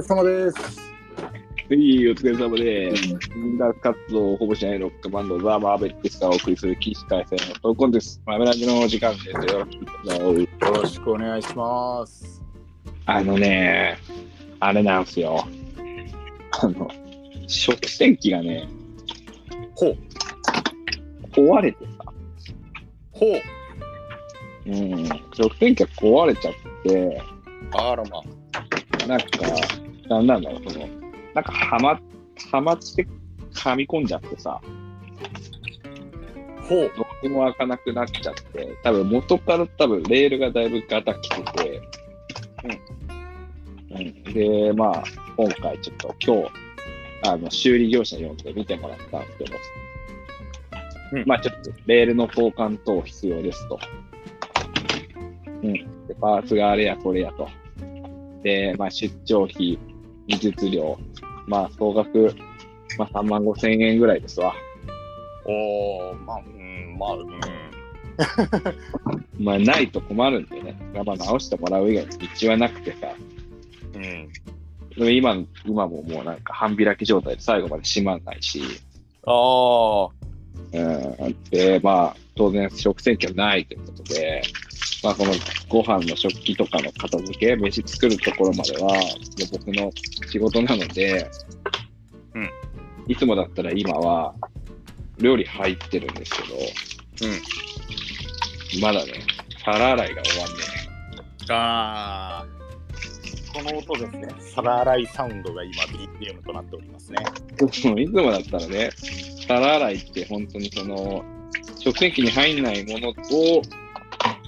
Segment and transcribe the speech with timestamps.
[0.00, 0.90] れ様です。
[1.68, 3.14] はい、お疲れ様です。
[3.36, 6.66] 音楽活動をほぼしないロックバンド、ザ・マーベックスがお送りす。
[6.66, 8.20] る起死回生のトークンです。
[8.24, 9.30] マメラジの時間です。
[9.30, 9.66] よ
[10.34, 12.42] よろしくお願いします。
[13.04, 13.98] あのね、
[14.58, 15.20] あれなんです。
[15.20, 15.46] よ。
[16.62, 16.90] あの、
[17.46, 18.66] 食洗機がね、
[19.74, 19.96] ほう。
[21.32, 22.04] 壊れてさ、
[23.12, 23.40] ほう。
[24.66, 26.54] うん、食洗機が壊れちゃっ
[26.84, 27.22] て、
[27.72, 28.22] あらま。
[29.06, 29.26] なんか、
[30.18, 30.86] なんだろう、その、
[31.34, 32.00] なんかはま、
[32.52, 33.06] はまって
[33.52, 34.60] 噛み込んじゃってさ、
[36.70, 36.92] ほう。
[36.96, 41.82] どうにも開かなくなっちゃって、多分元から多分レールがだいぶガタきてて、
[43.90, 43.96] うん。
[43.96, 45.02] うん、で、まあ、
[45.36, 46.50] 今回ちょっと今日、
[47.28, 49.56] あの、修理業者呼んで見てもらったんですけど、
[51.12, 53.80] うんまあちょっとレールの交換等必要ですと。
[55.44, 55.72] うん。
[55.72, 57.48] で、パーツがあれやこれやと。
[58.44, 59.76] で、まあ出張費、
[60.30, 60.98] 技術料、
[61.46, 62.34] まあ総額、
[62.96, 64.54] まあ3万5千円ぐらいですわ。
[65.44, 67.30] おー、まあ、うん、まあ、うん。
[69.44, 70.76] まあないと困るんでね。
[70.94, 73.14] まあ直してもらう以外に道はなくてさ。
[73.94, 74.00] うん。
[74.96, 78.62] でも今、今ももうなんか半開き状態で最後まで閉まんないし、
[79.26, 80.08] ああ。
[80.72, 84.42] うん、で、まあ当然食洗機はないということで、
[85.02, 85.32] まあこの
[85.68, 89.00] ご飯の食器とかの片付け、飯作るところまではもう
[89.52, 89.90] 僕の
[90.30, 91.30] 仕事なので、
[92.34, 92.50] うん
[93.08, 94.34] いつもだったら今は
[95.18, 97.30] 料理入ってるんですけど、
[98.80, 99.12] まだね、
[99.64, 100.56] 皿洗いが終わんね
[101.48, 102.60] ああ。
[103.52, 104.28] この音ですね。
[104.54, 107.18] 皿洗いサウンドが今 BPM となっておりますね。
[108.00, 108.90] いつもだったらね、
[109.46, 111.24] 皿洗いって本当にその、
[111.78, 113.14] 食洗機に入んないものを、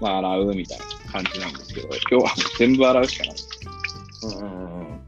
[0.03, 3.37] まあ洗うみたいな感じなんですけど、今日はもう全部洗うしかない。
[4.25, 4.87] うんうんうん。
[4.87, 5.03] うん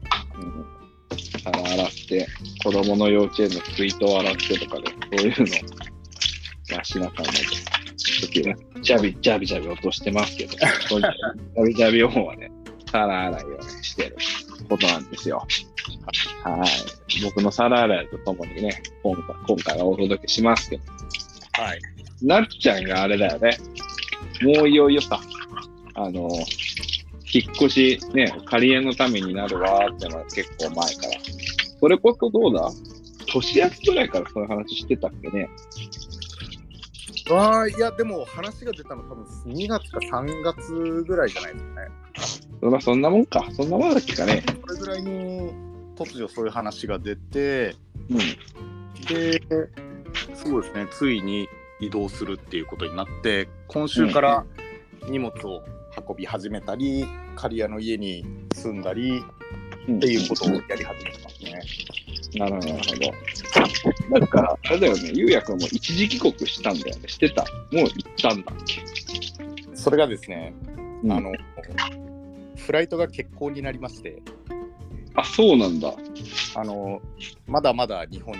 [1.43, 2.27] 皿洗って、
[2.63, 5.45] 子供の幼稚園の水筒洗ってとかで、そういうの、
[6.71, 7.37] まあ、しなかったので、
[8.21, 10.53] 時は、ジャビ、ジャビジャビ落としてますけど、
[10.87, 12.51] そういうジャビジャビをはね、
[12.91, 14.17] 皿洗いをね、してる
[14.69, 15.45] ことなんですよ。
[16.43, 17.23] はい。
[17.23, 20.83] 僕の皿洗いとともにね、今回今回はお届けしますけど、
[21.61, 21.81] はい。
[22.21, 23.57] なっちゃんがあれだよね、
[24.41, 25.19] もういよいよさ、
[25.95, 26.29] あの、
[27.33, 31.13] 引っ越し、ね、仮家のためになるわーってのは結構前から。
[31.79, 32.71] それこそどうだ？
[33.27, 35.49] 年明けぐらいからそういう話してたっけね？
[37.31, 42.71] ああ、いや、でも話が出たの多分2月か3月ぐらいじゃないですかね。
[42.71, 43.45] まあそんなもんか。
[43.51, 44.43] そんなもんだっけかね。
[44.67, 45.51] それぐらいに
[45.95, 47.75] 突如そういう話が出て、
[48.09, 48.17] うん。
[49.07, 49.41] で、
[50.35, 51.49] そうですね、ついに
[51.79, 54.45] 移動するっていうことになって、今週から
[55.09, 55.63] 荷物を
[56.09, 57.05] 運び始めたり、
[57.35, 59.23] 刈谷の家に住んだり
[59.87, 61.61] うんっていうことをやり始めてますね。
[62.39, 62.95] なるほど、なるほ
[64.09, 64.19] ど。
[64.19, 67.07] なんか、あれだよね、ゆうやくんも一時帰国したんだよね。
[67.07, 67.43] してた。
[67.43, 68.81] もう行ったんだっけ？
[69.75, 70.53] それがですね、
[71.03, 71.31] うんあの、
[72.57, 74.21] フライトが欠航になりまして、
[75.13, 75.93] あ、そうなんだ。
[76.55, 77.01] あの、
[77.47, 78.39] まだまだ日本に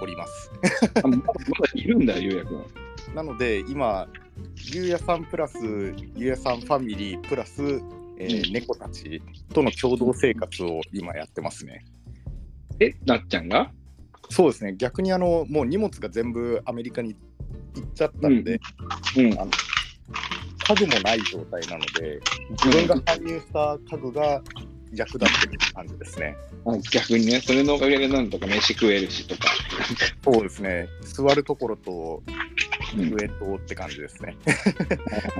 [0.00, 0.50] おります。
[1.02, 1.22] あまだ
[1.74, 2.64] いるんだよ、ゆうやくん。
[3.14, 4.08] なので、今、
[4.72, 5.58] ゆうやさんプラス、
[6.16, 7.62] ゆうやさんファミリープラス、
[8.18, 9.20] えーうん猫たち
[9.52, 11.84] との共同生活を今やってますね。
[12.80, 13.70] え、なっちゃんが？
[14.30, 17.14] そうですね、逆にあのもう荷物が全部アメリカに
[17.74, 18.60] 行っちゃったので、
[19.18, 19.30] うん。
[20.68, 22.20] 家具もない状態なので、
[22.64, 24.42] 自分が搬入した家具が
[24.94, 26.36] 役立ってる感じですね。
[26.64, 29.48] あ逆にね、それのおかげでなんとか飯食えるしとか。
[30.24, 32.22] そうですね、座るところと
[32.96, 34.36] うん上とって感じですね。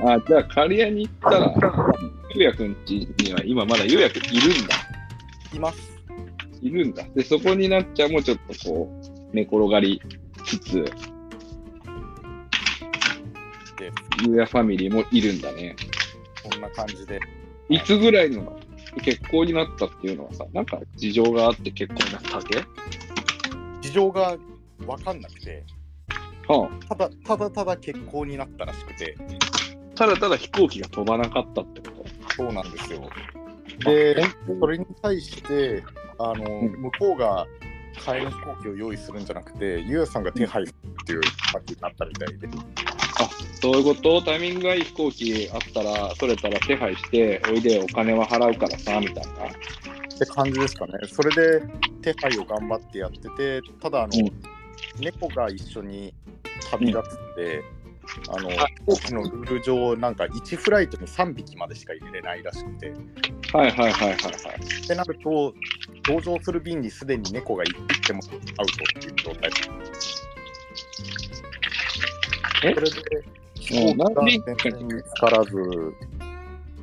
[0.05, 1.55] あ、じゃあ、刈谷に行ったら、
[2.35, 4.75] ゆうやくんちには今まだゆうやくんいるんだ。
[5.55, 5.79] います。
[6.61, 7.05] いるんだ。
[7.15, 8.91] で、そこになっちゃんもちょっとこ
[9.33, 10.01] う、寝転がり
[10.45, 10.85] つつ、
[13.79, 13.93] で
[14.27, 15.77] ゆうやファミリーもいるんだね。
[16.43, 17.21] こんな感じで。
[17.69, 18.59] いつぐらいの
[19.03, 22.65] 結婚になったっていうのはさ、なんか事情があって結婚になったわけ？
[23.83, 24.37] 事情が
[24.79, 25.65] 分かんなくて、
[26.49, 32.35] はただただただ結婚になったらしくて、あ、ただただ飛行機が飛ばなかったってこと？
[32.37, 33.09] そうなんですよ。
[33.85, 34.23] で、
[34.61, 35.85] それに対して、
[36.19, 36.73] あの、ん。
[36.73, 37.47] 向こうが
[37.99, 41.21] 替えの飛行機を用意するんじゃなくて、ゆうやさんが手配するっていう
[41.53, 42.49] 感じになったみたいで、
[43.19, 43.29] あ、
[43.61, 44.23] そういうこと？
[44.23, 49.49] タイミングがいい飛行機あったら、それたら手配して、おいでお金は払うからさ、みたいな。
[49.49, 50.93] って感じですかね。
[51.09, 51.67] それで
[52.03, 54.33] 手配を頑張ってやってて、ただあの、うん
[54.99, 56.15] 猫が一緒に
[56.71, 57.63] 旅立つんで、
[58.29, 62.93] あの、飛行機のルール上、なんか1フライトに3匹までしか入れれないらしくて、
[63.53, 64.17] はいはいはいはいはい。
[64.85, 65.55] ってなると、
[66.05, 68.21] 搭乗する便にすでに猫が1匹でも
[68.59, 69.51] アウトっていう状態
[72.65, 72.75] え？
[72.75, 72.97] それで、
[73.55, 74.43] 飛行機が全
[74.79, 75.57] 然見つからず、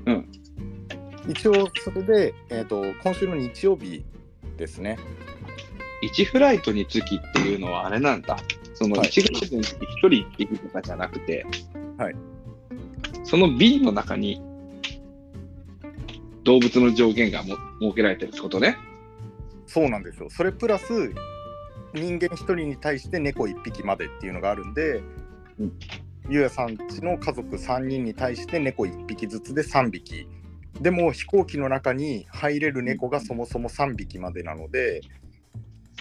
[0.06, 0.30] うん
[1.30, 1.54] 一応、
[1.84, 4.04] それで、えーと、今週の日曜日
[4.58, 5.00] ですね。
[6.04, 8.38] 1フライトにつきっていうのはあれなんだ。
[8.84, 11.46] そのはい1フライトにつき1人1匹とかじゃなくて、
[11.98, 12.16] はい
[13.24, 14.42] その瓶の中に
[16.44, 18.78] 動物の上限がも設けられてるってことね。
[19.66, 20.30] そうなんですよ。
[20.30, 21.14] それプラス、
[21.94, 25.02] 人間1人に対して猫1匹までっていうのがあるんで、
[25.60, 25.72] うん
[26.30, 30.28] ゆうやさんちの家族3人に対して猫1匹ずつで3匹。
[30.82, 35.02] でも飛行機の中に入れる猫がそもそも3匹までなので、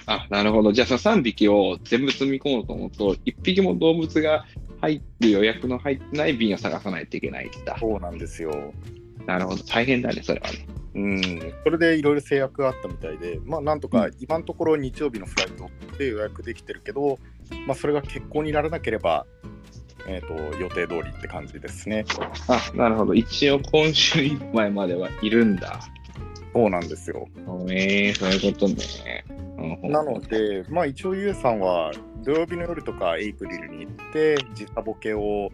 [0.07, 0.73] あ、なるほど。
[0.73, 4.45] じゃあその3匹を全部積み込もうと思うと、1匹も動物が
[4.81, 7.51] 入ってる予約の入ってない瓶を探さないといけない。
[7.79, 8.73] そうなんですよ。
[9.27, 9.63] なるほど。
[9.65, 10.67] 大変だね、それはね。
[10.95, 17.19] うん、それでいろいろ制約があったみたいで、まあなんとかうん今のところ日曜日のフライトで予約できてるけど、
[17.67, 19.27] まあそれが欠航にならなければ、
[20.07, 22.05] えー、と予定通りって感じですね。
[22.49, 23.15] あ、なるほど。
[23.15, 25.81] 一応今週いっぱいまではいるんだ。
[26.53, 27.29] そうなんですよ。
[27.71, 29.25] ええそういうことね。
[29.29, 31.93] うんなので、まあ一応ゆうさんは
[32.25, 35.51] 土曜日の夜とかエイプリルに行って、時差ボケを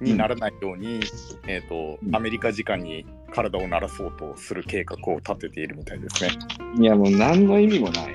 [0.00, 1.00] にならないように、
[1.46, 6.30] えっ、とう、んアメリカ時間に体を慣らそうとする計画を立てているみたいですね。
[6.78, 8.14] いや、もう何の意味もない。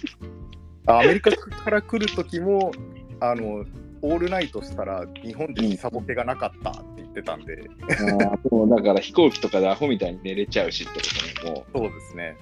[0.86, 2.72] あアメリカから来る時も、
[3.20, 3.64] あの、
[4.02, 7.68] オールナイトしたら日本で時差ボケがなかったって言ってたんで、
[8.50, 11.06] もだから飛行機とかでアホみたいに寝れちゃうしってこ
[11.44, 11.54] とね。
[11.54, 12.36] もそうですね。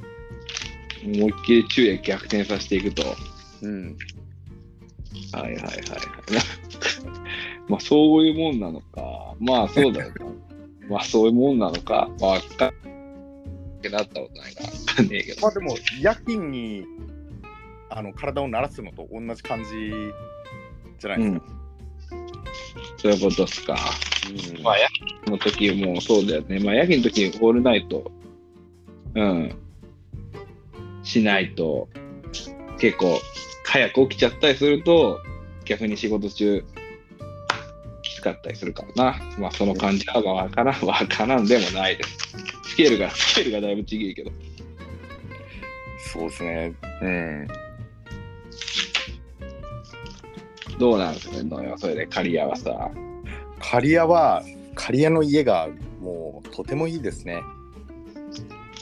[1.05, 3.03] う思いっきり昼夜逆転させていくと。
[3.63, 3.97] うん。
[5.33, 5.71] はいはいはいはい。
[7.69, 9.35] まあそういうもんなのか。
[9.41, 10.27] まあそうだよな。
[10.89, 12.09] まあそういうもんなのか。
[12.21, 12.73] まあわかん
[13.91, 14.63] なったことないか
[15.03, 15.43] ねえけど。
[15.43, 16.85] まあでも、夜勤に
[17.91, 19.93] あの体を慣らすのと同じ感じ
[20.99, 21.47] じゃないですか。
[22.99, 23.75] そういうことっすか。
[23.75, 26.59] うんまあ夜勤の時もそうだよね。
[26.59, 28.11] まあ夜勤の時にオールナイト、
[29.15, 29.55] うん、
[31.03, 31.89] しないと
[32.79, 33.19] 結構
[33.65, 35.21] 早く起きちゃったりすると
[35.65, 36.65] 逆に仕事中
[38.03, 39.21] きつかったりするからな。
[39.39, 42.19] まあその感じはわからん、わからんでもないです。
[42.65, 44.31] スケールが、スケールがだいぶちぎいけど。
[46.13, 46.75] そうですね。
[47.03, 47.49] うん。
[50.79, 52.91] どうなんですのよ、それで刈谷はさ。
[53.59, 54.43] 刈谷は、
[54.75, 55.69] 刈谷の家が
[56.01, 57.43] もうとてもいいですね。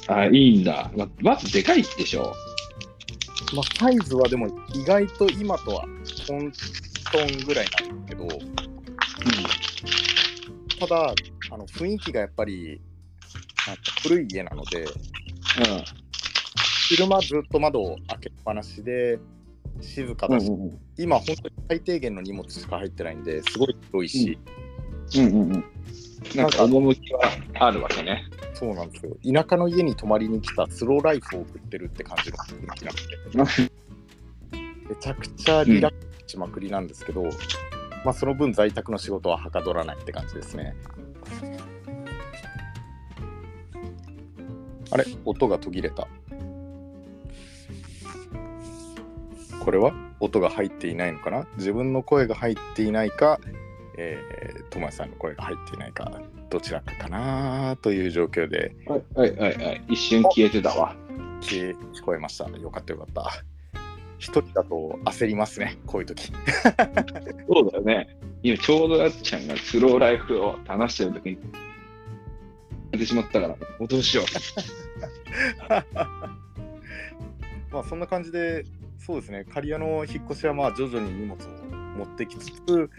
[0.08, 0.90] あ、いいんだ。
[0.96, 2.34] ままずでかいでしょ。
[3.54, 5.84] まあ、サイズはでも意外と今とは
[6.26, 6.52] トン
[7.12, 8.28] トンぐらいなんですけど、
[10.80, 11.14] ただ、
[11.50, 12.80] あの雰囲気がやっぱり
[13.66, 14.88] なんか古い家なので、うん。
[16.88, 19.18] 昼間ずっと窓を開けっぱなしで、
[19.80, 24.38] 静かだし、うんうん今本当に最低限の荷物しか入ってないんで、すごい広いし、
[25.16, 25.64] うんうんうん。
[26.34, 27.20] なんか趣は
[27.60, 28.24] あるわけね。
[28.54, 29.14] そうなんですよ。
[29.22, 32.92] 田舎の家に泊まりに来たスローライフを送ってるって感じの雰囲気な
[33.44, 33.70] ので、
[34.88, 37.24] めちゃくちゃリラックスしまくりなんですけど、
[38.04, 40.74] まあその分在宅の仕事ははかどらないって感じですね。
[44.90, 45.04] あれ？
[45.26, 46.08] 音が途切れた。
[49.66, 51.44] これは音が入っていないのかな？
[51.56, 53.40] 自分の声が入っていないか、
[53.98, 59.82] えー、ともやさんの声が入っていないか、どちらかかなという状況ではいはいはいはい。
[59.88, 60.94] 一瞬消えてたわ。
[61.40, 62.48] 聞聞こえました。
[62.48, 63.42] よかったよかった。
[64.18, 66.26] 一人だと焦りますね、こういう時。
[66.26, 66.32] そ
[67.60, 68.16] うだよね。
[68.44, 71.38] 今ちょうどやっちゃんがスローライフを話してる時に、
[72.92, 74.26] 出てしまったから、もうどうしよう。
[77.74, 78.64] まあそんな感じで、
[79.06, 82.90] そうですね、刈谷の引っ越しはまあ徐々に荷物を持ってきつつ、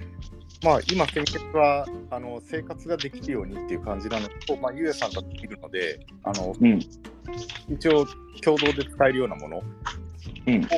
[0.64, 6.80] まあ今、先決はあの生活ができるようにっていう感じなのと、まあ、ゆうやさんができるので、あのうん。
[7.70, 8.06] 一応
[8.42, 9.64] 共同で使えるようなものを
[10.48, 10.62] うん。
[10.62, 10.70] 持っ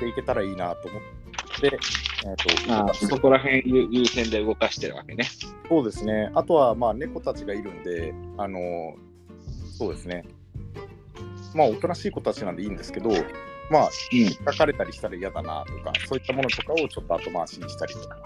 [0.00, 1.78] ていけたらいいなと思って、
[2.26, 5.24] えーとあそこら辺優優先で動かしてるわけね。
[5.68, 6.32] そうですね。
[6.34, 8.96] あとは、まあ、猫たちがいるんで、あの、
[9.78, 10.24] そうですね。
[11.54, 13.10] まあ、おとなしい子たちなんでいいんですけど、
[13.70, 14.28] まあ、うん。
[14.28, 18.16] 書かれたりしたら嫌だなとか、そういったものとかをちょっと後回しにしたりとか。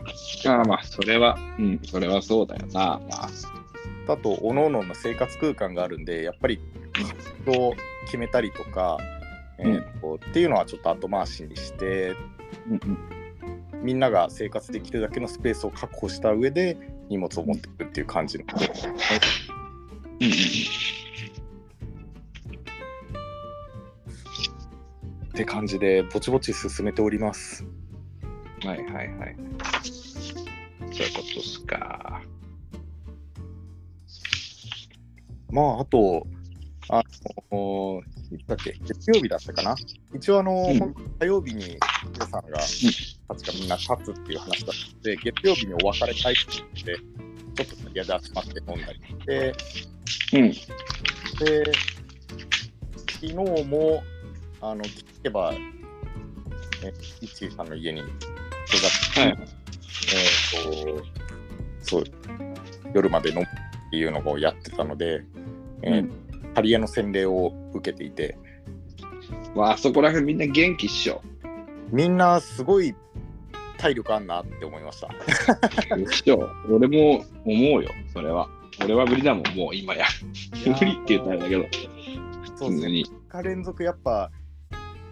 [0.46, 2.72] ああまあ、それは、うん、それはそうだよな。
[2.72, 3.28] まあ、
[4.12, 6.60] あと、おののの生活空間があるんで、やっぱり、
[7.46, 7.74] 活動を
[8.06, 8.98] 決めたりとか、
[9.58, 12.14] えーとっていうのはちょっと後回しにして、
[12.68, 13.16] うんうん。
[13.82, 16.76] みんなが生活できるだけのスペースを確保した上で
[17.08, 18.44] 荷物を持っていくっていう感じの
[20.20, 20.32] うんうん
[25.36, 27.62] って感じでぼちぼち進めております。
[28.64, 29.36] はいはいはい。
[29.84, 32.22] そういうことっすか。
[35.50, 36.26] まああと
[36.88, 37.02] あ
[37.52, 38.00] の
[38.32, 38.78] いつだっけ？
[38.82, 39.76] 月曜日だったかな？
[40.14, 41.78] 一応あの、うん火曜日に
[42.14, 42.58] 皆さんが、
[43.28, 46.42] 確かみんな立つっていう話だったので月曜日にお別れ会って
[46.82, 46.96] 言っ
[47.56, 49.54] てちょっと先で集まって飲んだりして
[50.32, 50.50] うん。
[51.44, 51.72] で、
[53.12, 54.02] 昨日も、
[54.60, 58.02] あの、聞けば、え、いちさんの家に、
[58.66, 59.38] 人が、はい。
[60.14, 60.22] え
[60.60, 61.04] っ、と、
[61.80, 62.04] そう、
[62.94, 63.46] 夜まで飲むっ
[63.90, 65.24] ていうのをやってたので、
[65.82, 68.38] えーハリエの洗礼を受けていて、
[69.54, 71.20] わあそこら辺みんな元気っしょ。
[71.92, 72.94] みんなすごい
[73.76, 75.10] 体力あんなって思いました。
[76.70, 78.48] 俺も思うよ、それは。
[78.82, 80.06] 俺は無理だもん、もう今や。
[80.64, 81.64] 無理って言ったらあれだけど、
[82.56, 82.80] そうですね。
[82.80, 83.04] 普通に。
[83.04, 84.30] 2日連続やっぱ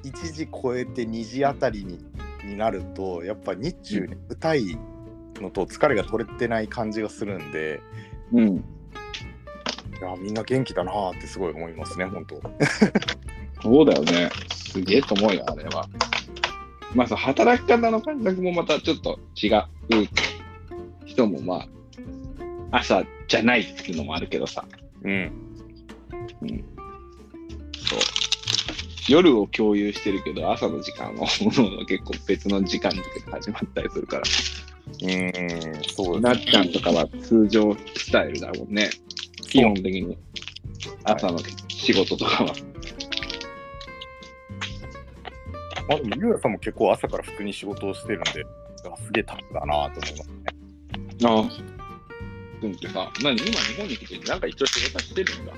[0.05, 1.99] 1時超えて2時あたりに
[2.45, 4.79] になるとやっぱ日中ね、歌い
[5.37, 7.81] のと疲れが取れてない感じがするんで
[8.33, 8.47] うん。
[8.49, 8.61] い
[10.01, 12.43] やみんな元気だなーってすごい思いますね本当
[13.65, 14.31] そうだよね。
[14.53, 15.89] すげえと思うよ、あれは。
[16.95, 19.65] まあ、そう働き方の感覚もまたちょっと違う
[21.07, 21.65] 人も、ま
[22.71, 24.67] あ、朝じゃないっていうのもあるけどさ、
[25.03, 25.33] うん
[26.41, 26.74] そう。
[29.09, 31.27] 夜を共有してるけど、朝の時間は、
[31.87, 34.23] 結構別の時間で始まったりするから。
[34.23, 38.91] うーんそうなですっちゃんとかは通常スタイルだもんね。
[39.49, 40.17] 基本的に。
[41.05, 42.55] 朝の仕事とかは。
[45.91, 48.47] あでもゆうやさんも結構朝から普通に仕事をしてるんで
[48.91, 50.45] あすげえタフだなと思いますね
[51.25, 51.75] ああ。
[52.61, 55.53] でもってさ、何今日本に来てなんか一応仕事してるんだ。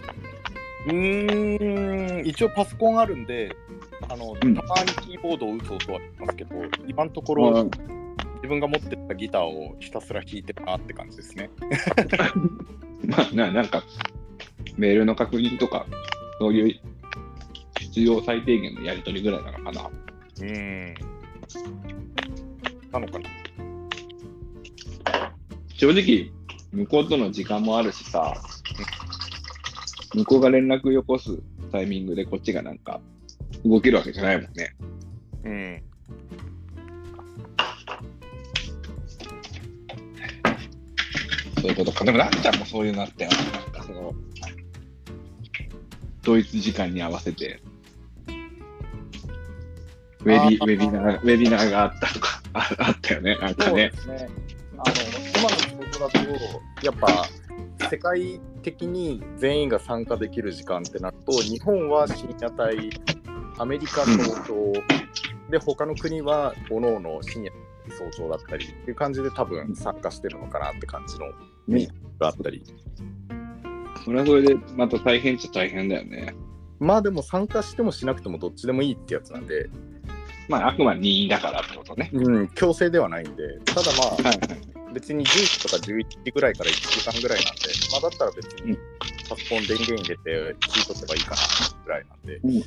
[0.86, 3.54] うーん一応パソコンあるんで
[4.08, 6.54] あの、うんたまにキーボードを打つ音はありますけど
[6.86, 7.96] 今のところ、うん
[8.36, 11.50] 自分が持ってたギターをひたすら弾いてるなって感じですね。
[13.04, 13.82] まあな、なんか、
[14.76, 15.84] メールの確認とか、
[16.38, 16.80] そういう
[17.80, 19.82] 必要最低限のやり取りぐらいなのかな。
[19.82, 20.94] うーん。
[22.92, 23.28] なのかな。
[25.74, 26.30] 正直、
[26.72, 28.34] 向こうとの時間もあるしさ、
[30.16, 31.38] 向こうが連絡よこす
[31.70, 33.00] タイミングでこっちがなんか
[33.64, 34.74] 動けるわけじゃないもんね。
[35.44, 35.82] うん。
[41.60, 42.04] そういうことか。
[42.04, 43.30] でも、なっちゃんもそういうのあったよ。
[43.30, 44.14] なんかその、
[46.22, 47.60] ドイツ時間に合わせて、
[50.20, 53.36] ウェビウェビナー、ウェビナーがあったとか、ああったよね。
[53.36, 53.92] なんかね。
[53.94, 54.28] そうですね。
[54.78, 54.94] あの、
[55.36, 56.94] 今の仕事だと、やっ
[57.78, 62.90] ぱ、世界的に全員が参加できる時間ってなると、日本は深夜帯、
[63.58, 64.72] アメリカ早朝、
[65.50, 67.52] で、他の国は各々深夜
[67.88, 71.26] 早朝だったりっていう感じで多分参加してるのかなって感じの
[71.68, 72.64] ねがあったり。
[74.04, 76.34] それはそれで、また大変っちゃ大変だよね。
[76.80, 79.70] まあでも参加してもしなくてもどっちでもいいってやつなんで、
[80.48, 82.10] まあ、あくまで任意だからってことね。
[82.12, 84.75] うん、強制ではないんで、ただまあ、はいはい。
[84.96, 87.60] 別に10時とか11時ぐらいから1時間ぐらいなんで、
[87.92, 88.78] まあだったら別にうん。
[89.28, 91.40] パソコン電源入れて聞いとけばいいかな
[91.84, 92.62] ぐらいなんで、うんうん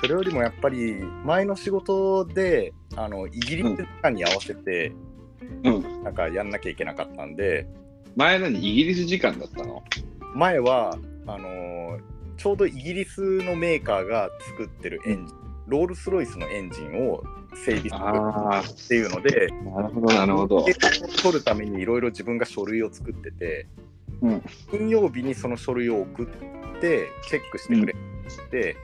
[0.00, 0.94] それよりもやっぱり
[1.26, 4.94] 前の仕事で、あの、イギリス時間に合わせて、
[5.62, 6.02] うん。
[6.02, 7.68] なんかやんなきゃいけなかったんで、
[8.16, 9.84] 前何イギリス時間だったの？
[10.34, 12.00] 前は、あのー
[12.38, 17.22] ちょうどイギリスのメーカーが作ってるエンジン、ロールスロイスのエンジンを
[17.54, 20.64] 整備するあっていうので、あ、なるほど、なるほど。
[21.22, 23.66] 取るためにいろいろ自分が書類を作ってて、
[24.22, 26.26] うん金曜日にその書類を送っ
[26.80, 28.76] てチェックしてくれって、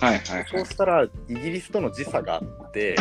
[0.00, 0.66] はいはいはいそう。
[0.66, 2.96] したらイギリスとの時差があって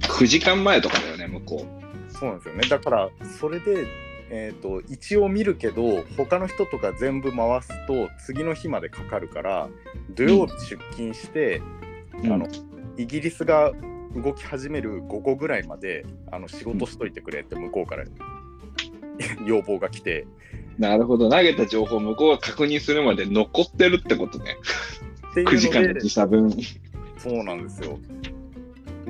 [0.00, 1.66] 9時間前とかだよね、向こ
[2.08, 3.86] そうなんですよねだからそれで、
[4.30, 9.68] えー、と一応見るけど他の人とか全部回すと次の日までかかるから
[10.14, 11.62] 土曜日出勤して、
[12.24, 12.32] う。
[12.32, 12.46] あの
[12.98, 13.72] イギリスが
[14.14, 18.04] 動き始める午後ぐらいまであの仕事しといてくれって向こうから
[19.46, 20.26] 要望が来て
[20.78, 24.56] なるほど、投げた情報向こうが確認するまで残ってるってことね。
[25.30, 26.50] っていう9時間の時差分。
[27.18, 27.98] そうなんですよ。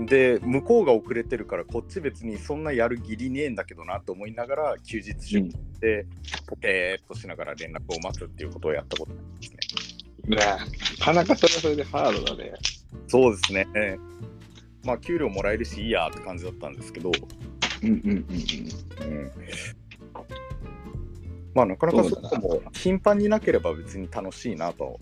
[0.07, 6.07] で向こうが遅れてるからこっち別にそんなやる義理ねえんだけどなと思いながら休日出勤して
[6.47, 10.37] ポケーっとしながら連絡を待つっていうことをやったことなんですね。
[10.37, 12.53] なかなかそれはそれでハードだね。
[13.07, 13.67] そうですね。
[14.85, 17.13] まあ給料もらえるしいいやって感じだったんですけど、
[17.83, 18.17] うんうんうんうん。
[19.09, 19.33] うん、
[21.55, 24.99] まあなかなかそこも頻繁になければ別に楽しいなと。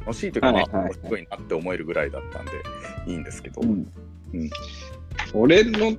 [0.00, 0.82] 楽しいというかまあはいはい。
[0.84, 2.52] はい面白いなって思えるぐらいだったんで
[3.06, 3.92] いいんですけど、うん。
[4.34, 4.50] うん。
[5.34, 5.96] 俺の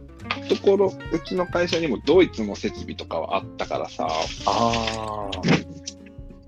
[0.47, 4.07] ところ、うちの会社にもドイツの設備とかはあったからさ、
[4.45, 5.29] あ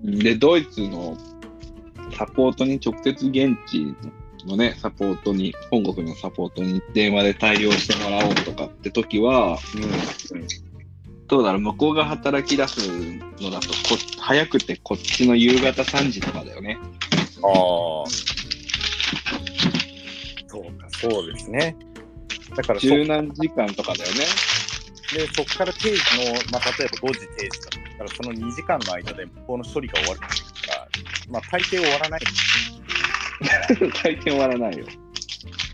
[0.03, 1.17] で、ドイツの
[2.17, 3.95] サポートに直接現地
[4.49, 9.57] のね、サポートに、本国のサポートに電話で対応してもらおうとかって時は、
[10.31, 10.47] うん。
[11.27, 12.89] どうだろう、向こうが働き出す
[13.39, 13.75] のだとこ、
[14.19, 16.77] 早くてこっちの夕方3時とかだよね。
[17.41, 18.09] ああ
[20.47, 21.75] そうかそうですね。
[22.55, 24.25] だからそ十何時間とかだよね。
[25.13, 30.33] でそこから定時の、まあ、例えば5時定時だったらその2時間の間で向こうの処理が終わるから
[31.29, 32.21] まあ大抵終わらない
[34.03, 34.85] 大変終わらないよ。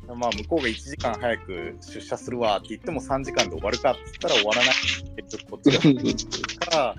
[0.07, 4.75] まあ向こうが1時間早く出社するわって言っても3時間で終わるかって言ったら終わらない
[5.23, 6.95] 結局こっちがから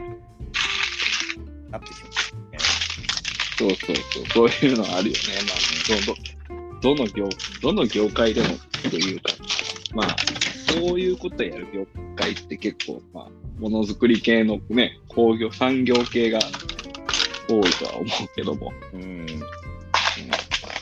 [1.70, 2.58] なってきますね。
[3.58, 5.18] そうそうそう、そういうのあるよね。
[5.46, 7.28] まあ、どどどの業、
[7.62, 8.48] どの業界でも
[8.90, 9.32] というか、
[9.94, 10.16] まあ、
[10.72, 11.86] そういうことやる業
[12.16, 16.38] 界って結構、まあ、ものづくり系のね、工業、産業系が
[17.48, 19.26] 多いとは思うけども、うんうん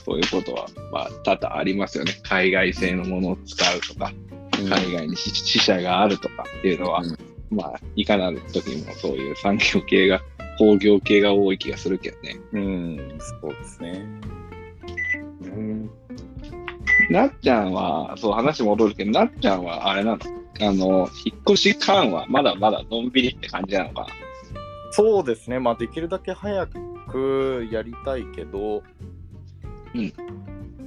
[0.05, 2.13] そういうことは、まあ、多々ありますよね。
[2.23, 4.13] 海外製のものを使うとか、
[4.53, 7.57] 海外に支支社があるとかっていうのは、うん。
[7.57, 10.21] まあ、いかなる時もそういう産業系が、
[10.59, 12.37] 工業系が多い気がするけどね。
[12.53, 14.07] うん、そうですね。
[17.11, 20.19] なっちゃんは、そう話戻るけど、なっちゃんはあれなの？
[20.61, 24.07] あの、引っ越し感はまだまだのんびりって感じなのかな？
[24.93, 28.85] そうですね、まあできるだけ早くやりたいけど、
[29.95, 30.13] うん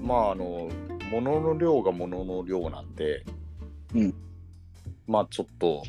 [0.02, 0.70] まああの、
[1.12, 3.24] 物の量が物の量なんで、
[3.94, 4.14] うん
[5.08, 5.84] まあちょっと、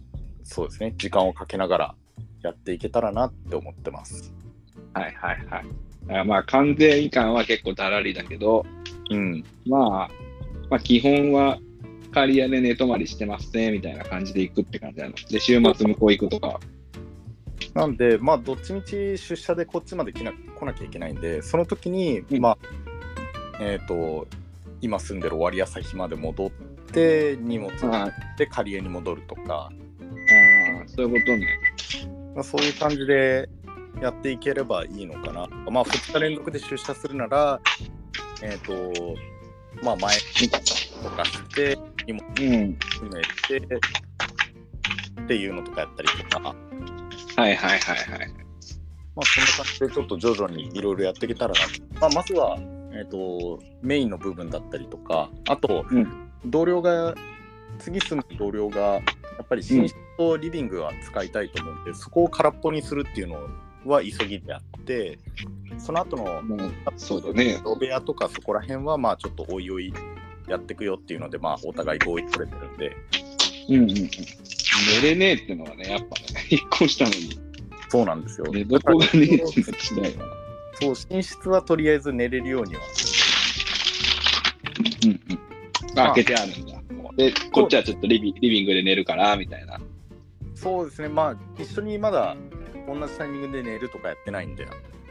[0.45, 1.95] そうですね、時間をかけながら
[2.43, 4.33] やっていけたらなって思ってます。
[4.95, 6.21] はいはいはい。
[6.21, 8.65] あまあ、完全移管は結構だらりだけど、
[9.11, 10.11] うん、まあ、
[10.71, 11.59] まあ、基本は
[12.13, 15.15] 刈谷で寝泊まりしてますね、みたいな感じで行くって感じなの。
[15.15, 16.61] で、週末向こう行くとか。
[17.75, 22.59] なんで、まあどっちみち出社でこっちまで来な来なきゃいけないんで、その時に、うんまあ、
[23.61, 24.27] えっ、と、
[24.81, 26.51] 今住んでる割朝まで戻っ
[26.93, 31.59] て、荷物を持あって刈谷に戻るとか、あ、そういうことね。
[32.35, 33.49] まあ、そういう感じで
[34.01, 35.47] やっていければいいのかな。
[35.71, 37.61] まあ、2日連続で出社するなら、
[38.43, 38.73] えっ、と、
[39.83, 42.79] まあ、前にとかして、荷物うん。
[42.79, 43.77] 詰めて、
[45.23, 46.55] っていうのとかやったりとか、ま
[47.37, 48.49] はいはいはいはい。
[49.17, 52.01] あ、そんな感じでちょっと徐々にいろいろやっていけたらなと。
[52.01, 52.59] まあ、まずは、
[52.99, 57.15] えっ、と、メインの部分だったりとか、あと、うん同僚が、
[57.79, 59.01] 次住む同僚が、や
[59.43, 63.41] っぱり寝室とリビングは使いたいと思うんで、そこを空っぽにするっていうの
[63.85, 65.19] は急ぎであって、
[65.79, 67.61] その後のもう、そうだね。
[67.65, 69.93] お部屋とかそこら辺は、まあちょっとおいおい
[70.49, 72.97] やっていくよっていうので、まあお互い合意取れてるんで、
[73.69, 73.95] うんうんうん。
[73.95, 74.09] 寝
[75.03, 77.41] れねえってのはね、やっぱね、引っ越したのに、
[77.89, 78.47] そうなんですよ。
[78.53, 80.48] 寝床がねえってのは辛いわ。
[80.81, 82.81] そう、寝室はとりあえず寝れるようには。
[85.05, 85.95] うんうん。
[85.95, 86.79] 開けてあるんだ。
[87.17, 89.81] で、こっちはちょっとリビリビングで寝るから、みたいな。
[90.55, 92.37] そうですね、まあ一緒にまだ
[92.89, 94.67] 同じタイミングで寝るとかやってないんで、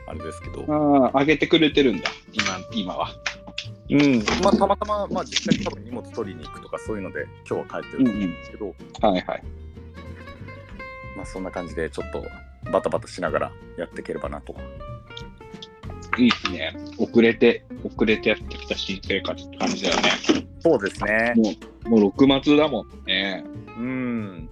[0.08, 0.66] あれですけど、
[1.04, 3.10] ああ、開けてくれてるんだ、今今は。
[3.90, 9.44] うん、まあたまたま、まあ実家に多分荷物取りに行くとかそういうので、今日は帰ってると思うんですけど、はいはい。
[11.16, 12.24] まあそんな感じでちょっと
[12.72, 14.56] バタバタしながらやっていければなと。
[16.18, 16.74] いいっすね。
[16.98, 20.10] 遅れて、遅れてやってきた新生活って感じだよね。
[20.60, 21.34] そうですね。
[21.36, 21.54] も
[21.86, 23.44] う、もう6末だもんね。
[23.78, 23.84] うん。
[23.84, 24.50] うんうん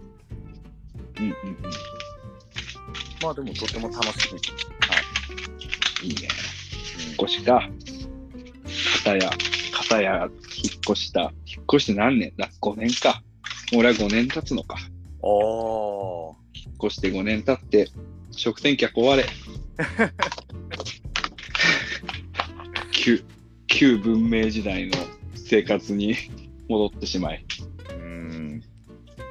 [1.19, 1.35] うん。
[3.21, 4.33] まあでもとても楽し
[6.03, 6.09] み。
[6.09, 6.27] いいね。
[7.07, 7.69] 引っ越しか。
[9.03, 9.29] 片や、
[9.73, 10.27] 片や
[10.63, 11.31] 引っ越した。
[11.45, 12.33] 引っ越して何年？
[12.37, 13.21] だ ?5 年か。
[13.75, 14.77] 俺は5年経つのか。
[15.21, 16.35] おー。
[16.53, 17.89] 引っ越して5年経って、
[18.31, 19.25] 食洗客終われ。
[23.05, 23.23] 旧、
[23.67, 24.93] 旧文明時代の
[25.35, 26.15] 生活に
[26.67, 27.45] 戻ってしまい。
[27.91, 28.63] うん。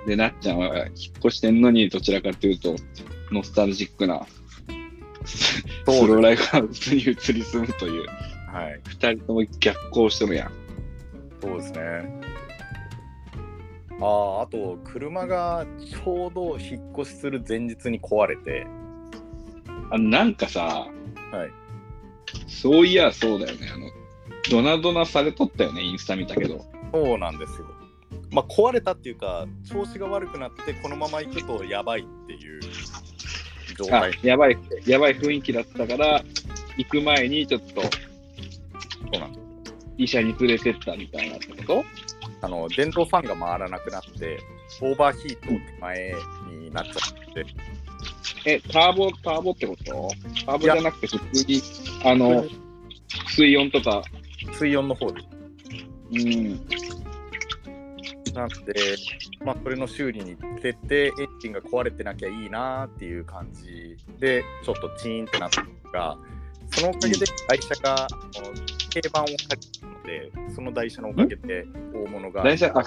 [0.07, 2.77] で、なっちゃんは引っ越してんのに、どちらかというと、
[3.33, 4.25] ノスタルジックな、
[5.25, 8.07] スローライフハウスに移り住むという、
[8.47, 8.81] はい。
[8.87, 10.53] 二人とも逆行してるやん。
[11.41, 11.81] そうですね。
[14.01, 18.69] ああ、あと、車がちょうど引っ越しする前日に壊れて、
[19.91, 20.87] あの、なんかさ、
[21.33, 21.64] はい。
[22.55, 23.71] そういやそうだよね。
[23.75, 23.91] あの、
[24.51, 26.65] ドナドナされとったよね、インスタ見たけど。
[26.93, 27.67] そうなんですよ。
[28.31, 32.61] まあ壊れたっていうか調子が悪くなってこのまま行くとやばいっていう
[33.77, 34.19] 状あ態。
[34.23, 36.23] やばい、やばい雰囲気だったから、
[36.77, 37.89] 行く前にちょっとそ
[39.17, 39.45] うなんです
[39.99, 41.85] 医者に連れてったみたいなってこと？
[42.43, 44.39] あの電動ファンが回らなくなって
[44.81, 46.15] オーバーヒート手前
[46.61, 47.47] になっちゃって。
[48.47, 50.11] え、ターボ、ターボってこと？
[50.47, 51.63] ターボじゃなくて普通に、
[52.05, 52.45] あの、
[53.29, 54.03] 水温とか、
[54.59, 55.23] 水温の方で。
[56.13, 56.51] うん、
[58.35, 58.75] なんで、
[59.45, 63.97] まあ、それの修理に行ってて、エンジンが壊れてなきゃいいなっていう感じ。
[64.19, 66.19] で、ちょっとチーンってなったんですが、
[66.71, 68.49] そのおかげで会社がこの
[68.93, 72.43] 軽バンを借りたので、その台車のおかげで大物が。
[72.43, 72.85] 大体、あ、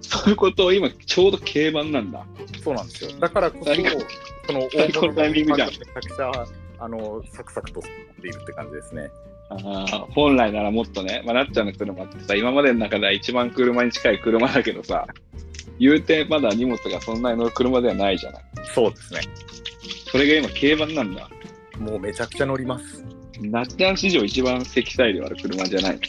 [0.00, 2.24] そういうことを今、ちょうど軽バンなんだ。
[2.62, 3.10] そうなんですよ。
[3.18, 6.46] だからこそ、その最高のタイミングじゃんめちゃくちゃ
[6.78, 9.10] あのサクサクと進んでいるって感じですね。
[9.50, 15.06] あー本来ならもっとね、まあ、なっちゃんの車ってさ、今までの中では一番車に近い車だけどさ、
[15.78, 18.42] 言うてまだ荷物がそんなに乗る車ではないじゃない。
[18.74, 19.20] そうですね。
[20.10, 21.28] それが今、軽バンなんだ。
[21.78, 23.04] もうめちゃくちゃ乗ります。
[23.40, 26.00] なっちゃん史上一番積載量ある車じゃない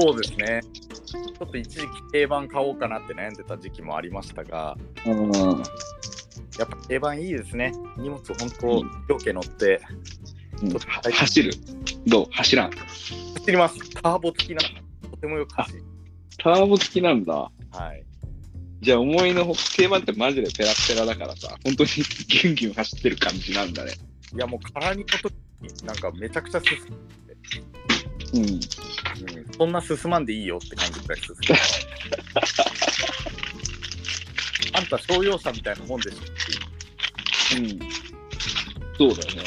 [0.00, 0.60] そうですね。
[1.06, 5.30] ちょっと一時期軽バン買おうかなって悩んでた時期もありましたが、うん。
[6.58, 7.72] やっぱ軽バンいいですね。
[7.96, 9.80] 荷物本う当ん、両家乗って
[10.62, 11.52] うんちょっ走る？
[12.06, 12.26] どう？
[12.30, 12.70] 走らん？
[12.70, 12.86] 走
[13.46, 13.78] ります。
[14.02, 14.60] ターボ付きな
[15.10, 15.84] とてもよく走る。
[16.38, 17.34] ターボ付きなんだ。
[17.34, 17.50] は
[17.94, 18.04] い。
[18.80, 23.92] じゃあ思いのほ軽バンってマジでペラッペラだからさ、本当にギュンギュン走ってる感じなんだね。
[24.34, 25.30] いやもう空にの時に
[25.84, 25.96] なん。
[25.96, 26.96] かめちゃくちゃ進む、
[28.34, 28.44] うん。
[28.48, 28.60] うん、
[29.56, 29.72] そん。
[29.72, 30.26] な進まん。
[30.26, 31.36] でいいよって感じくらい進む。
[34.74, 34.86] あん。
[34.86, 36.00] た商用車みたいなもん。
[36.00, 37.78] でしょってううん。
[38.98, 39.42] そうだよね。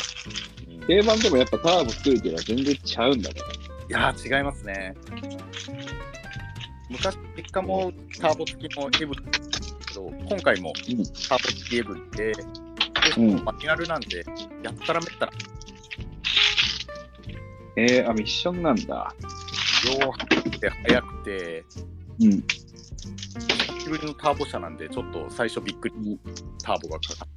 [0.70, 0.80] うん。
[0.88, 3.22] 軽バンでもやっぱターボついてるは全然ちゃうん。
[3.22, 3.42] だね。
[3.90, 4.96] いやー、違いますね。
[6.90, 9.50] 昔、実家もターボ付きのエブリです
[9.88, 10.74] けど、今回も
[11.30, 12.34] ターボ付きエブリ、で
[13.18, 13.44] うん。
[13.44, 14.02] マニュアルなん。
[14.02, 14.26] で、
[14.64, 15.32] やったらめったら、
[17.76, 19.14] えー、あ、ミッションなんだ。
[20.00, 21.66] 両走って速くて、
[22.22, 22.32] うん。
[22.32, 26.20] 久しぶりのターボ車なんで、ちょっと最初びっくり、
[26.64, 27.28] ターボがかかっ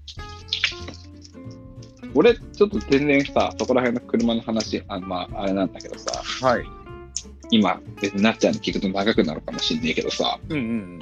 [2.17, 6.47] 俺、ちょっと全然さ、そこら辺の車の話、あまあ、あれなんだけどさ、た。
[6.47, 6.65] はい。
[7.51, 10.99] 今、別になっちゃんに聞くと長くなるかもしんねえけどさ、うんうん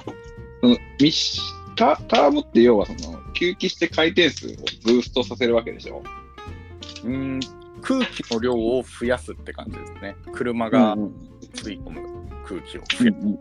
[0.60, 1.40] そのミッシ
[1.74, 4.50] タターボって要はその、吸気して回転数を
[4.84, 6.02] ブーストさせるわけでしょ。
[7.04, 7.40] うん。
[7.90, 10.16] うん空気の量を増やすって感じですね。
[10.32, 11.14] 車がうん
[11.54, 12.00] 吸い込む
[12.46, 13.26] 空気をうん増やす。
[13.26, 13.38] うんうん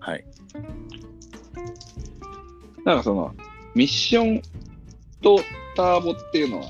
[0.00, 0.24] はい。
[2.84, 3.34] なんかその、
[3.74, 4.42] ミッション
[5.22, 5.40] と
[5.76, 6.66] ターボっていうのは、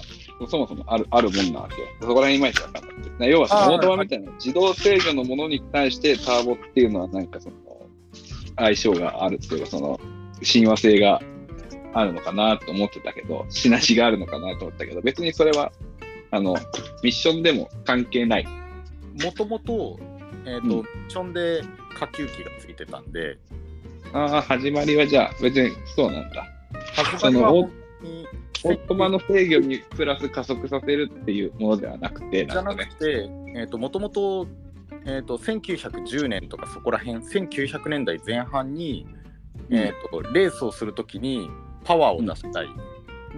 [0.48, 1.88] そもそもあるあるもんなわけよ。
[2.00, 3.30] そこら辺いまいち分かんなくて。
[3.30, 7.56] 要はその、オートマみたいな自動制御のものに対してターボっていうのはなんかその、
[8.56, 10.00] 相性があるっていうか、その、
[10.42, 11.20] 親和性が
[11.92, 15.72] あるのかなと思ってたけど、しなしがあるのかなと思ったけど、別にそれは、
[16.30, 16.54] あの、
[17.02, 18.46] ミッションでも関係ない。
[19.22, 19.98] もともと、
[20.46, 21.62] えっ、と、うんミッションで
[21.98, 23.38] 下級機がついてたんで、
[24.12, 26.46] ああ、始まりはじゃあ、別にそうなんだ。
[26.94, 32.84] 始まりはオートマの制御にプラス加速させるっていうものではなくて、じゃなく。
[32.96, 34.46] て、えっ、と、もともと、
[35.06, 39.06] えっ、と、1910年とかそこら辺、1900年代前半に、
[39.70, 41.48] えっ、と、レースをするときに
[41.84, 42.68] パワーを出したい。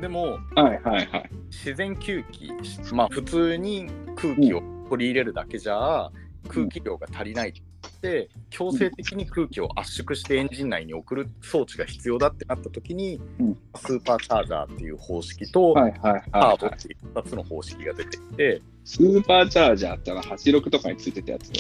[0.00, 1.30] でも、はいはいはい。
[1.50, 6.10] 自然吸気、まあ、普通に空気を取り入れるだけじゃ、
[6.48, 7.52] 空気量が足りないっ
[8.00, 16.56] て、強制的に空気を圧縮してエンジン内に送る装置が必要だってなった時に、うんスーパーチャージャーっていう方式と、はいはいタはい、はい。
[16.56, 21.52] ーボっていう2つの方式が出てきて、スーパーチャージャーってのは86とかについてたやつ。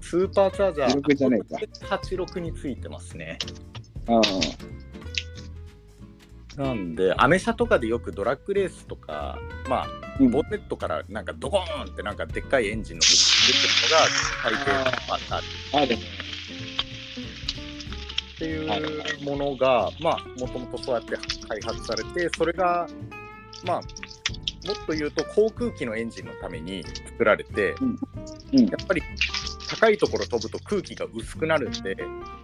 [0.00, 3.38] スーパーチャージャ86じゃねえかー86についてますね。
[4.06, 4.20] あ
[6.56, 9.38] なんで、アメ車とかでよくドラッグレースとか、
[9.68, 9.88] まあ、
[10.20, 10.30] うん。
[10.30, 13.08] ボンネットからなんかドコーンってなんかでっかいエンジンの出
[13.52, 14.08] てるのが
[14.42, 15.40] 大抵あったっ
[15.72, 15.78] あ。
[15.78, 16.02] あ、でも、
[18.38, 21.16] ていうものが、まあ、もともとそうやって
[21.48, 22.86] 開発されて、それが、
[23.64, 23.82] まあ、も
[24.72, 28.66] っと言うと航空機のエンジンのために作られて、うん。
[28.66, 29.02] やっぱり
[29.68, 31.96] 高いところ飛ぶと空気が薄くなるんで、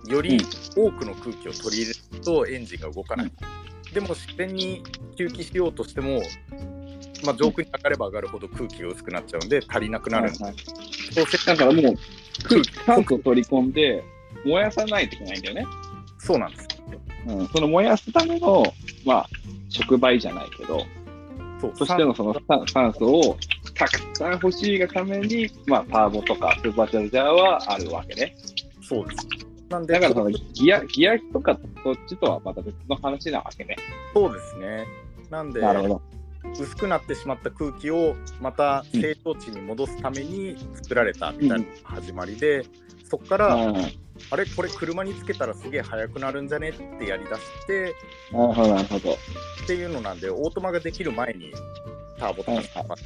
[0.08, 0.38] より
[0.76, 3.32] 多くの空気を取り入れるとエンジンが動かない。
[3.92, 4.82] でも自然に
[5.16, 6.20] 吸気しようとしても、
[7.24, 11.94] まあ、上空に上がれば上がるほど空気が薄くなっちゃうんで足りなくなるんで、はいはいそうせだからもう、
[12.44, 14.02] 空気酸素を取り込んで、
[14.44, 15.66] 燃やさないといけないんだよね。
[16.18, 16.68] そうなんです。
[17.26, 18.64] うん、その燃やすための、
[19.04, 19.28] まあ、
[19.68, 20.86] 触媒じゃないけど、
[21.60, 23.36] そうとしてのその酸酸素を
[23.74, 28.36] たくさん欲しいがために、まあ、ターボとかスーパーチャージャーはあるわけね。
[28.82, 29.49] そうです。
[29.70, 33.76] なんでだからそのギア、ギア比とかそっちとはまた別の話なわけね。
[34.12, 34.86] そうですね。
[35.30, 36.02] なんで、なるほど。
[36.60, 42.66] 薄くなってしまった空気をまた成長値に戻すために作られたみたいな始まりで、
[43.08, 43.76] そこから、うん
[44.30, 47.94] あれこれ車につけたらすげえ速くなるんじゃねってやりだして
[48.30, 49.12] なるほど、なるほど。
[49.12, 49.16] っ
[49.66, 51.52] ていうのなんでオートマができる前に
[52.18, 52.96] ターボとか使ったっ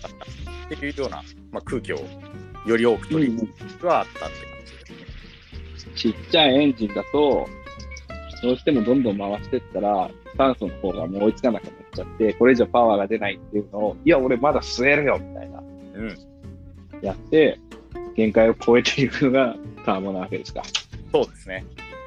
[0.69, 1.23] ていうような、
[1.53, 2.01] まあ、空気を
[2.67, 4.54] より多く取りはあったって。
[5.95, 7.47] ちっちゃいエンジンだと、
[8.43, 16.19] どうしてもどんどん回してったら、酸素の方がもう追いつかなくなっちゃって、これ以上パワーが出ないっていうのを、いや、俺まだ吸えるよみたいな、うん、
[17.01, 17.59] やって、
[18.17, 20.63] 限界を超えていくのがターボなわけですか。
[21.13, 21.65] そうですね。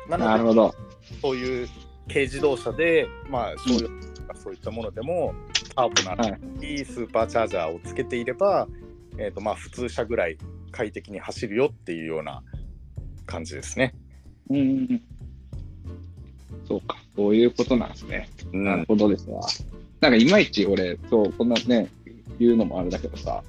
[0.09, 0.73] なるほど。
[1.21, 1.67] そういう
[2.07, 3.87] 軽自動車で、まあ、商用と
[4.23, 5.33] かそういったものでも、
[5.75, 8.67] ターボなり、スーパーチャージャーをつけていれば、
[9.17, 10.37] えーとまあ、普通車ぐらい
[10.71, 12.43] 快適に走るよっていうような
[13.27, 13.93] 感じですね。
[14.49, 15.01] うん。
[16.67, 18.29] そうか、そういうことなんですね。
[18.53, 19.41] うんなるほどですわ。
[20.01, 21.87] なんかいまいち俺、そう、こんなね、
[22.39, 23.43] 言うのもあれだけどさ、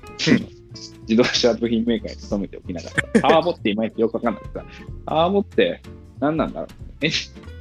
[1.02, 4.64] 自動車部品メーカーに勤めておきながら、 ターボっていまいちよくわかんなくてさ、
[5.06, 5.80] ターボって
[6.20, 6.68] 何なんだろう？
[7.04, 7.12] エン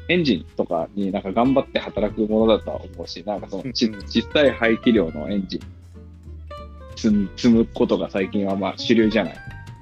[0.10, 5.60] エンジンとかになんか頑張って働くものだとは思うし、なんかそのちうん小さい排気量のエンジン
[6.96, 9.36] 積む積むことが最近はまあ主流じゃない。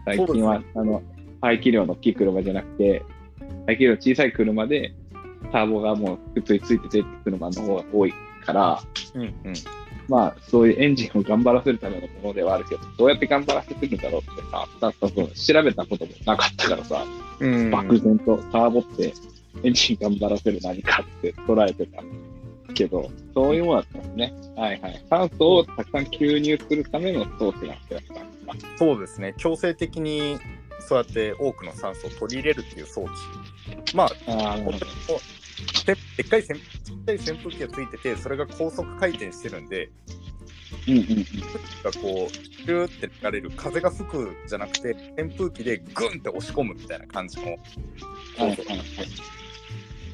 [0.06, 1.02] 最近は、あの
[1.46, 3.04] 排気量の大きい車じゃなくて、
[3.68, 4.96] 排気量小さい車で
[5.52, 8.82] ターボがもう普通について出てくる車の方が多いから、
[9.14, 9.54] うんうん
[10.08, 17.06] まあ、そういうエンジンを頑張らせるためのものではあるけど、どうやって頑張らせてるんだろうってさ、だっ調べたこともなかったからさ、
[17.40, 19.14] うん漠然とターボって
[19.64, 22.02] エンジン頑張らせる何かって捉えてた
[22.74, 24.34] けど、そういうものだったんですね。
[24.56, 25.06] はいはい。
[25.12, 28.78] 酸素をたくさん吸入するための装置が必要だったんですか。
[28.78, 30.38] そうですね強制的に
[30.88, 33.14] そうやって多くの酸素を取り入れるっていう装置
[33.94, 34.78] まあああ、なるほど。
[35.86, 39.90] ででっかい扇ちっちゃい扇風機がついててそれが高速回転してるんで
[40.88, 41.26] うんうんうん。
[41.84, 47.58] がこうシューって流れる風が吹くじゃなくて扇風機でグンって押し込むみたいな感じのはい
[48.38, 48.58] はいはい。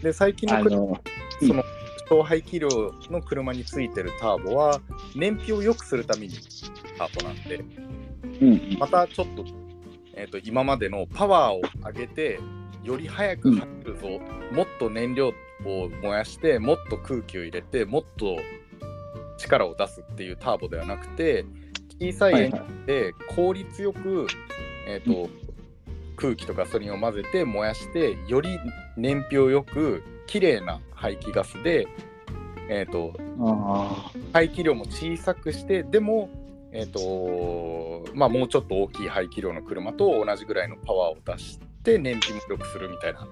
[0.03, 1.01] で最近あの車の、
[1.47, 1.63] その
[2.10, 2.67] 小排気量
[3.10, 4.81] の車についてるターボは
[5.15, 6.34] 燃費を良くするために
[6.97, 7.63] ターボなんで
[8.41, 8.77] うんうん。
[8.79, 9.45] またちょっと,、
[10.21, 12.39] えー、と今までのパワーを上げて
[12.84, 14.07] より速く走るぞ、
[14.51, 18.38] もっと燃料を燃やしてもっと空気を入れてもっと
[19.38, 21.43] 力を出すっていうターボではなくて
[21.99, 24.27] 小さいエンジンで効率よく、
[24.88, 25.29] えーと
[26.17, 28.60] 空気とガソリンを混ぜて燃やしてより
[28.95, 31.88] 燃費をよく綺麗な排気ガスで、
[32.69, 36.29] えー、とあ排気量も小さくしてでも、
[36.73, 43.27] えーとまあ、もうちょっと大きい排気量の車と同じぐらいのパワーを出して燃費も良くするみたいな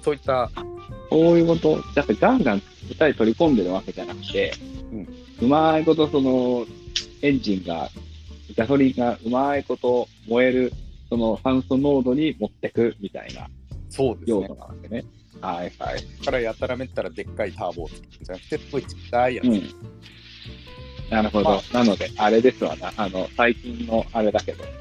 [0.00, 0.50] そういったあ、
[1.10, 1.82] そういうこと。
[1.94, 4.52] だってガンガン答え取り込んでるわけじゃなくて、
[4.92, 5.08] うん
[5.40, 6.66] うまいことその
[7.22, 7.88] エンジンが、
[8.56, 10.72] ガソリンがうまいこと燃える、
[11.08, 13.48] その酸素濃度に持ってくみたいな
[13.88, 15.04] そうですね要素なわけね。
[15.40, 16.06] はいはい。
[16.20, 19.54] だからやたらめったらでっかいターボをつけるんじゃなくてすごいちっちゃいやつ、うん。
[21.10, 21.60] なるほど。
[21.72, 22.92] なので、あれですわな。
[22.96, 24.72] あの、最近のあれだけど、はい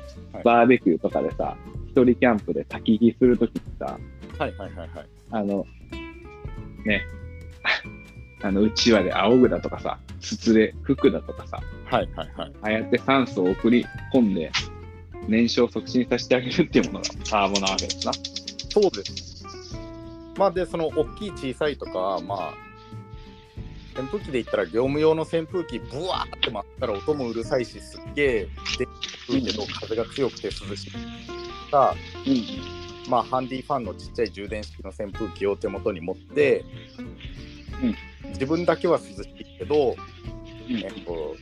[0.43, 1.57] バーベキューとかでさ、
[1.89, 3.97] 一人キャンプで焚き火するときにさ、
[4.37, 5.65] はいはいはいはいあの、
[6.85, 7.01] ね、
[8.43, 14.51] あの、うちわで仰ぐだとかさ、筒で吹くだとかさ、はいはいはいああやって酸素を送り込んで、
[15.27, 18.13] 燃焼促進させてあげるっていうものがターボなわけですな。
[18.13, 19.43] そうです
[20.37, 22.66] まあでその大きい小さいとかはまあ
[23.97, 28.87] 扇風機で言ったら業務用の扇風機ブワーって回ったら音もうるさいしすっげえで
[29.25, 30.91] 吹いけど風が強くて涼しい
[31.71, 33.09] か、うん。
[33.09, 36.65] まあ、ハンディファンのちっちゃい充電式の扇風機を手元に持って、
[38.29, 39.95] 自分だけは涼しいけど、
[40.69, 41.35] うんえっと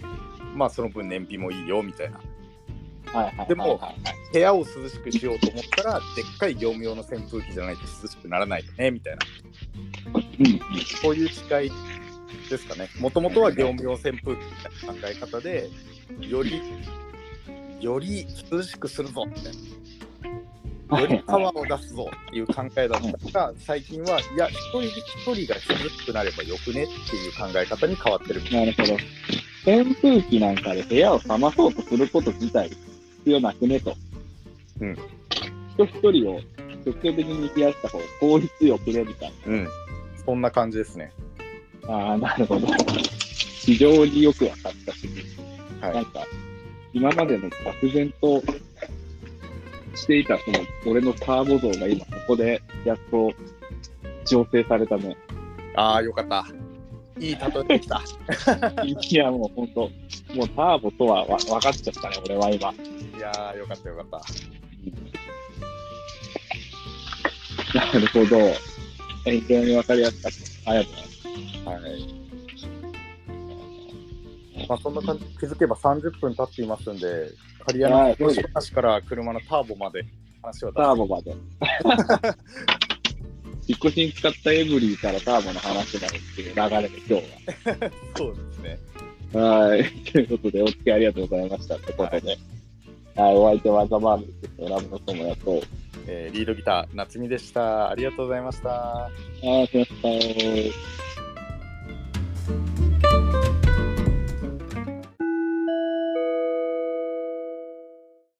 [0.54, 2.20] まあ、その分燃費もいいよみたいな。
[3.48, 3.80] でも
[4.34, 9.26] 部屋を涼しくしようと思ったらでっかい業務用の扇風機じゃないと涼しくならないよねみたいな
[10.40, 10.60] うんうん。
[11.02, 11.72] そういう違い
[12.50, 14.36] ですかねもともとは業務用扇風機みたい
[14.88, 15.70] な考え方で
[16.20, 16.62] より
[17.82, 28.94] より涼しくするぞみたいなよりパワーを出すぞっていう考えだったが、最近は、いや、一人一人が涼しくなればよくねっていう考え方に変わってるみたいなるほど。
[29.66, 32.78] 扇風機なんかで部屋を冷まそうとすること自体必
[33.26, 33.96] 要なくねと。
[34.80, 34.98] うん。
[35.74, 36.40] 人一人を
[36.86, 39.68] 直接的に冷やした方が効率よくねみたいうん。
[40.24, 41.12] そんな感じですね。
[41.88, 41.96] な。
[41.96, 42.68] ああ、なるほど。
[43.66, 45.10] 非常によくわかったし、
[45.82, 46.26] はいなんか、
[46.94, 48.42] 今までの漠然と
[49.96, 53.32] していたその俺のターボ像が今ここでやっと
[54.26, 55.18] 醸成されたね。
[55.76, 56.46] ああ、よかった。
[57.20, 58.02] いい例えできた。
[58.84, 59.82] いや、もう本当、
[60.36, 62.72] もうターボとはわ分かっちゃったね、俺は今。
[62.72, 64.22] いやー、よかったよかっ
[67.74, 67.80] た。
[67.80, 68.54] なるほど。
[69.24, 70.32] 非常に分かりやすかっ
[70.66, 70.72] た。
[70.72, 71.15] ありがとうございます。
[71.66, 72.26] はい。
[74.68, 77.30] まあ、そんな感じ、気づけば30分経っていますんで、
[77.66, 78.16] 刈谷の
[78.54, 80.06] 話から車のターボまで
[80.42, 81.32] 話を出ターボまで。
[83.68, 87.26] 引っ越しに使ったエブリーからターボの話になるっていう流れで今日
[88.16, 88.80] そうですね。
[89.34, 89.60] は。
[89.60, 89.84] はい。
[89.84, 91.76] ということで、お付き合いありがとうございました。
[91.76, 92.38] ということで。
[93.16, 94.70] はい、お相手はザバーミです。
[94.70, 95.64] ラブの友也と。
[96.08, 97.90] えーリードギター、夏美でした。
[97.90, 99.06] ありがとうございました。
[99.06, 101.15] あー、来ました。